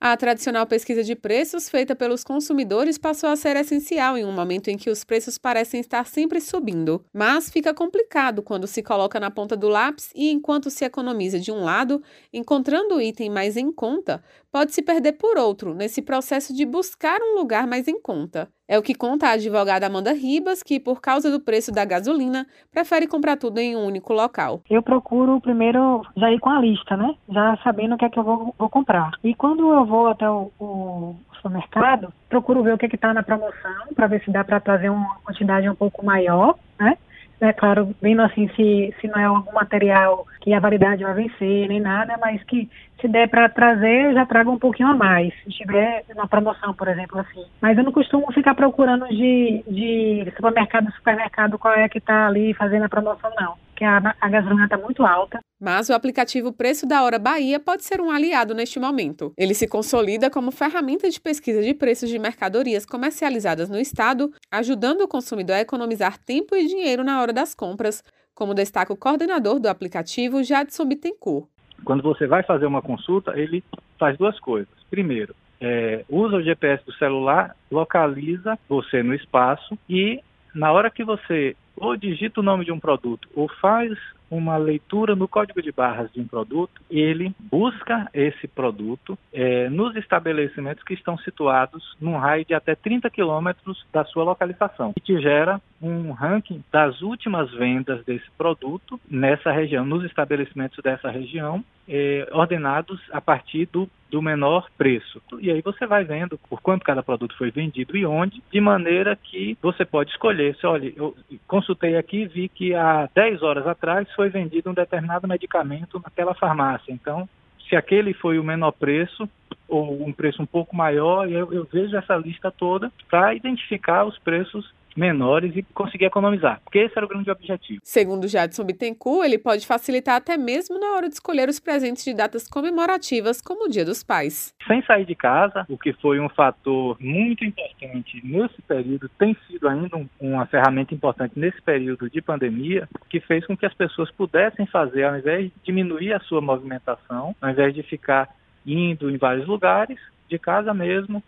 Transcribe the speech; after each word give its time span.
A 0.00 0.16
tradicional 0.16 0.64
pesquisa 0.64 1.02
de 1.02 1.16
preços 1.16 1.68
feita 1.68 1.96
pelos 1.96 2.22
consumidores 2.22 2.96
passou 2.96 3.30
a 3.30 3.34
ser 3.34 3.56
essencial 3.56 4.16
em 4.16 4.24
um 4.24 4.30
momento 4.30 4.68
em 4.68 4.76
que 4.76 4.90
os 4.90 5.02
preços 5.02 5.36
parecem 5.36 5.80
estar 5.80 6.06
sempre 6.06 6.40
subindo. 6.40 7.04
Mas 7.12 7.50
fica 7.50 7.74
complicado 7.74 8.40
quando 8.40 8.68
se 8.68 8.80
coloca 8.80 9.18
na 9.18 9.28
ponta 9.28 9.56
do 9.56 9.68
lápis 9.68 10.12
e, 10.14 10.30
enquanto 10.30 10.70
se 10.70 10.84
economiza 10.84 11.40
de 11.40 11.50
um 11.50 11.64
lado, 11.64 12.00
encontrando 12.32 12.94
o 12.94 13.00
item 13.00 13.28
mais 13.28 13.56
em 13.56 13.72
conta, 13.72 14.22
pode 14.52 14.72
se 14.72 14.82
perder 14.82 15.14
por 15.14 15.36
outro 15.36 15.74
nesse 15.74 16.00
processo 16.00 16.54
de 16.54 16.64
buscar 16.64 17.20
um 17.20 17.36
lugar 17.36 17.66
mais 17.66 17.88
em 17.88 18.00
conta. 18.00 18.48
É 18.70 18.78
o 18.78 18.82
que 18.82 18.94
conta 18.94 19.28
a 19.28 19.30
advogada 19.30 19.86
Amanda 19.86 20.12
Ribas, 20.12 20.62
que, 20.62 20.78
por 20.78 21.00
causa 21.00 21.30
do 21.30 21.40
preço 21.40 21.72
da 21.72 21.86
gasolina, 21.86 22.46
prefere 22.70 23.06
comprar 23.06 23.38
tudo 23.38 23.58
em 23.58 23.74
um 23.74 23.86
único 23.86 24.12
local. 24.12 24.60
Eu 24.68 24.82
procuro 24.82 25.40
primeiro 25.40 26.02
já 26.14 26.30
ir 26.30 26.38
com 26.38 26.50
a 26.50 26.60
lista, 26.60 26.94
né? 26.94 27.14
Já 27.30 27.56
sabendo 27.64 27.94
o 27.94 27.98
que 27.98 28.04
é 28.04 28.10
que 28.10 28.18
eu 28.18 28.22
vou, 28.22 28.54
vou 28.58 28.68
comprar. 28.68 29.12
E 29.24 29.34
quando 29.34 29.72
eu 29.72 29.86
vou 29.88 30.08
até 30.08 30.28
o, 30.28 30.52
o 30.60 31.16
supermercado, 31.34 32.12
procuro 32.28 32.62
ver 32.62 32.74
o 32.74 32.78
que 32.78 32.86
é 32.86 32.88
está 32.94 33.12
na 33.12 33.22
promoção, 33.22 33.88
para 33.94 34.06
ver 34.06 34.22
se 34.22 34.30
dá 34.30 34.44
para 34.44 34.60
trazer 34.60 34.90
uma 34.90 35.16
quantidade 35.24 35.68
um 35.68 35.74
pouco 35.74 36.04
maior, 36.04 36.56
né? 36.78 36.96
É 37.40 37.52
claro, 37.52 37.94
vendo 38.02 38.22
assim 38.22 38.48
se, 38.56 38.94
se 39.00 39.06
não 39.06 39.20
é 39.20 39.24
algum 39.24 39.52
material 39.52 40.26
que 40.40 40.52
a 40.52 40.60
validade 40.60 41.04
vai 41.04 41.14
vencer, 41.14 41.68
nem 41.68 41.80
nada, 41.80 42.16
mas 42.20 42.42
que 42.44 42.68
se 43.00 43.08
der 43.08 43.28
para 43.28 43.48
trazer, 43.48 44.06
eu 44.06 44.14
já 44.14 44.26
trago 44.26 44.50
um 44.50 44.58
pouquinho 44.58 44.88
a 44.88 44.94
mais. 44.94 45.32
Se 45.44 45.50
tiver 45.50 46.04
uma 46.14 46.26
promoção, 46.26 46.74
por 46.74 46.88
exemplo, 46.88 47.18
assim. 47.20 47.44
Mas 47.60 47.78
eu 47.78 47.84
não 47.84 47.92
costumo 47.92 48.32
ficar 48.32 48.54
procurando 48.54 49.06
de, 49.08 49.62
de 49.68 50.32
supermercado 50.34 50.90
supermercado 50.92 51.58
qual 51.58 51.74
é 51.74 51.88
que 51.88 51.98
está 51.98 52.26
ali 52.26 52.52
fazendo 52.54 52.84
a 52.84 52.88
promoção, 52.88 53.30
não. 53.40 53.54
Porque 53.68 53.84
a, 53.84 54.14
a 54.20 54.28
gasolina 54.28 54.64
está 54.64 54.76
muito 54.76 55.06
alta. 55.06 55.38
Mas 55.60 55.88
o 55.88 55.92
aplicativo 55.92 56.52
Preço 56.52 56.86
da 56.86 57.02
Hora 57.02 57.18
Bahia 57.18 57.60
pode 57.60 57.84
ser 57.84 58.00
um 58.00 58.10
aliado 58.10 58.54
neste 58.54 58.80
momento. 58.80 59.32
Ele 59.36 59.54
se 59.54 59.68
consolida 59.68 60.28
como 60.30 60.50
ferramenta 60.50 61.08
de 61.08 61.20
pesquisa 61.20 61.62
de 61.62 61.74
preços 61.74 62.08
de 62.08 62.18
mercadorias 62.18 62.84
comercializadas 62.84 63.68
no 63.68 63.78
estado, 63.78 64.30
ajudando 64.50 65.02
o 65.02 65.08
consumidor 65.08 65.56
a 65.56 65.60
economizar 65.60 66.18
tempo 66.18 66.56
e 66.56 66.66
dinheiro 66.66 67.04
na 67.04 67.20
hora 67.20 67.32
das 67.32 67.54
compras, 67.54 68.02
como 68.38 68.54
destaca 68.54 68.92
o 68.92 68.96
coordenador 68.96 69.58
do 69.58 69.66
aplicativo, 69.66 70.44
Jadson 70.44 70.84
Bittencourt. 70.84 71.48
Quando 71.84 72.04
você 72.04 72.24
vai 72.24 72.44
fazer 72.44 72.66
uma 72.66 72.80
consulta, 72.80 73.36
ele 73.36 73.64
faz 73.98 74.16
duas 74.16 74.38
coisas. 74.38 74.72
Primeiro, 74.88 75.34
é, 75.60 76.04
usa 76.08 76.36
o 76.36 76.42
GPS 76.42 76.86
do 76.86 76.92
celular, 76.92 77.56
localiza 77.68 78.56
você 78.68 79.02
no 79.02 79.12
espaço 79.12 79.76
e 79.90 80.22
na 80.54 80.70
hora 80.70 80.88
que 80.88 81.02
você 81.02 81.56
ou 81.76 81.96
digita 81.96 82.38
o 82.38 82.44
nome 82.44 82.64
de 82.64 82.70
um 82.70 82.78
produto 82.78 83.28
ou 83.34 83.48
faz 83.60 83.98
uma 84.30 84.56
leitura 84.56 85.14
no 85.14 85.26
código 85.26 85.62
de 85.62 85.72
barras 85.72 86.10
de 86.12 86.20
um 86.20 86.26
produto, 86.26 86.80
ele 86.90 87.34
busca 87.38 88.08
esse 88.12 88.46
produto 88.46 89.18
é, 89.32 89.68
nos 89.68 89.96
estabelecimentos 89.96 90.84
que 90.84 90.94
estão 90.94 91.16
situados 91.18 91.96
num 92.00 92.16
raio 92.16 92.44
de 92.44 92.54
até 92.54 92.74
30 92.74 93.08
quilômetros 93.10 93.84
da 93.92 94.04
sua 94.04 94.24
localização, 94.24 94.92
e 94.96 95.00
te 95.00 95.20
gera 95.20 95.60
um 95.80 96.12
ranking 96.12 96.62
das 96.72 97.00
últimas 97.02 97.50
vendas 97.52 98.04
desse 98.04 98.30
produto 98.36 99.00
nessa 99.10 99.50
região, 99.50 99.84
nos 99.84 100.04
estabelecimentos 100.04 100.78
dessa 100.82 101.10
região, 101.10 101.64
é, 101.88 102.28
ordenados 102.32 103.00
a 103.10 103.20
partir 103.20 103.66
do, 103.66 103.88
do 104.10 104.20
menor 104.20 104.68
preço. 104.76 105.22
E 105.40 105.50
aí 105.50 105.62
você 105.62 105.86
vai 105.86 106.04
vendo 106.04 106.38
por 106.48 106.60
quanto 106.60 106.84
cada 106.84 107.02
produto 107.02 107.36
foi 107.36 107.50
vendido 107.50 107.96
e 107.96 108.04
onde, 108.04 108.42
de 108.52 108.60
maneira 108.60 109.16
que 109.16 109.56
você 109.62 109.84
pode 109.84 110.10
escolher. 110.10 110.54
Se, 110.56 110.66
olha, 110.66 110.92
eu 110.94 111.16
consultei 111.46 111.96
aqui 111.96 112.22
e 112.22 112.26
vi 112.26 112.48
que 112.48 112.74
há 112.74 113.08
10 113.14 113.42
horas 113.42 113.66
atrás 113.66 114.06
foi 114.14 114.28
vendido 114.28 114.70
um 114.70 114.74
determinado 114.74 115.26
medicamento 115.26 116.00
naquela 116.04 116.34
farmácia. 116.34 116.92
Então, 116.92 117.28
se 117.68 117.74
aquele 117.74 118.12
foi 118.12 118.38
o 118.38 118.44
menor 118.44 118.72
preço, 118.72 119.28
ou 119.68 120.06
um 120.06 120.12
preço 120.12 120.42
um 120.42 120.46
pouco 120.46 120.74
maior, 120.74 121.30
eu, 121.30 121.52
eu 121.52 121.68
vejo 121.70 121.94
essa 121.94 122.16
lista 122.16 122.50
toda 122.50 122.90
para 123.10 123.34
identificar 123.34 124.04
os 124.04 124.18
preços 124.18 124.72
menores 124.98 125.54
e 125.56 125.62
conseguir 125.62 126.06
economizar, 126.06 126.60
porque 126.64 126.78
esse 126.80 126.94
era 126.96 127.06
o 127.06 127.08
grande 127.08 127.30
objetivo. 127.30 127.80
Segundo 127.84 128.26
Jadson 128.26 128.64
Bittencourt, 128.64 129.24
ele 129.24 129.38
pode 129.38 129.66
facilitar 129.66 130.16
até 130.16 130.36
mesmo 130.36 130.78
na 130.78 130.92
hora 130.92 131.08
de 131.08 131.14
escolher 131.14 131.48
os 131.48 131.60
presentes 131.60 132.04
de 132.04 132.12
datas 132.12 132.48
comemorativas, 132.48 133.40
como 133.40 133.66
o 133.66 133.68
Dia 133.68 133.84
dos 133.84 134.02
Pais. 134.02 134.52
Sem 134.66 134.82
sair 134.82 135.04
de 135.04 135.14
casa, 135.14 135.64
o 135.68 135.78
que 135.78 135.92
foi 135.94 136.18
um 136.18 136.28
fator 136.28 136.96
muito 137.00 137.44
importante 137.44 138.20
nesse 138.24 138.60
período, 138.62 139.08
tem 139.18 139.36
sido 139.46 139.68
ainda 139.68 139.96
um, 139.96 140.08
uma 140.20 140.46
ferramenta 140.46 140.92
importante 140.92 141.38
nesse 141.38 141.62
período 141.62 142.10
de 142.10 142.20
pandemia, 142.20 142.88
que 143.08 143.20
fez 143.20 143.46
com 143.46 143.56
que 143.56 143.66
as 143.66 143.74
pessoas 143.74 144.10
pudessem 144.10 144.66
fazer, 144.66 145.04
ao 145.04 145.16
invés 145.16 145.44
de 145.44 145.52
diminuir 145.64 146.12
a 146.12 146.20
sua 146.20 146.40
movimentação, 146.40 147.36
ao 147.40 147.50
invés 147.50 147.72
de 147.72 147.82
ficar 147.82 148.28
indo 148.66 149.08
em 149.08 149.16
vários 149.16 149.46
lugares, 149.46 149.98
de 150.28 150.38
casa 150.38 150.74
mesmo, 150.74 151.22